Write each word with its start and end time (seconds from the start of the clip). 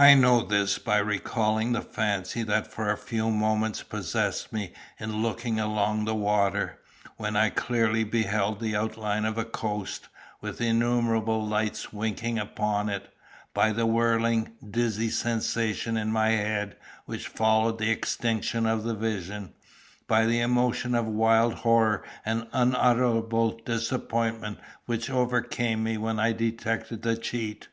I 0.00 0.14
know 0.14 0.42
this 0.42 0.80
by 0.80 0.98
recalling 0.98 1.70
the 1.70 1.80
fancy 1.80 2.42
that 2.42 2.66
for 2.66 2.90
a 2.90 2.98
few 2.98 3.30
moments 3.30 3.84
possessed 3.84 4.52
me 4.52 4.72
in 4.98 5.22
looking 5.22 5.60
along 5.60 6.06
the 6.06 6.14
water, 6.16 6.80
when 7.18 7.36
I 7.36 7.50
clearly 7.50 8.02
beheld 8.02 8.58
the 8.58 8.74
outline 8.74 9.24
of 9.24 9.38
a 9.38 9.44
coast, 9.44 10.08
with 10.40 10.60
innumerable 10.60 11.46
lights 11.46 11.92
winking 11.92 12.36
upon 12.36 12.88
it; 12.88 13.14
by 13.54 13.70
the 13.70 13.86
whirling, 13.86 14.54
dizzy 14.68 15.08
sensation 15.08 15.96
in 15.96 16.10
my 16.10 16.30
head 16.30 16.76
which 17.04 17.28
followed 17.28 17.78
the 17.78 17.92
extinction 17.92 18.66
of 18.66 18.82
the 18.82 18.96
vision; 18.96 19.54
by 20.08 20.26
the 20.26 20.40
emotion 20.40 20.96
of 20.96 21.06
wild 21.06 21.54
horror 21.54 22.02
and 22.26 22.48
unutterable 22.52 23.52
disappointment 23.64 24.58
which 24.86 25.08
overcame 25.08 25.84
me 25.84 25.96
when 25.96 26.18
I 26.18 26.32
detected 26.32 27.02
the 27.02 27.16
cheat. 27.16 27.68